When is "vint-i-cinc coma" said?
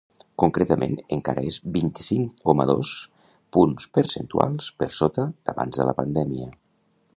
1.75-2.67